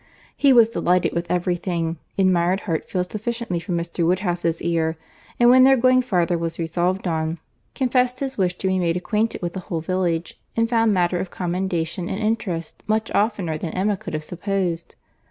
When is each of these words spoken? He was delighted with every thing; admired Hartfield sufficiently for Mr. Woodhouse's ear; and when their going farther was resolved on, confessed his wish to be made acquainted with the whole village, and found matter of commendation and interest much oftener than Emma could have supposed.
He 0.35 0.51
was 0.51 0.67
delighted 0.67 1.13
with 1.13 1.29
every 1.29 1.55
thing; 1.57 1.97
admired 2.17 2.61
Hartfield 2.61 3.11
sufficiently 3.11 3.59
for 3.59 3.71
Mr. 3.73 4.03
Woodhouse's 4.03 4.59
ear; 4.59 4.97
and 5.39 5.51
when 5.51 5.63
their 5.63 5.77
going 5.77 6.01
farther 6.01 6.39
was 6.39 6.57
resolved 6.57 7.07
on, 7.07 7.37
confessed 7.75 8.19
his 8.19 8.35
wish 8.35 8.57
to 8.57 8.67
be 8.67 8.79
made 8.79 8.97
acquainted 8.97 9.43
with 9.43 9.53
the 9.53 9.59
whole 9.69 9.79
village, 9.81 10.39
and 10.57 10.67
found 10.67 10.91
matter 10.91 11.19
of 11.19 11.29
commendation 11.29 12.09
and 12.09 12.17
interest 12.17 12.83
much 12.87 13.11
oftener 13.11 13.59
than 13.59 13.73
Emma 13.75 13.95
could 13.95 14.15
have 14.15 14.23
supposed. 14.23 14.95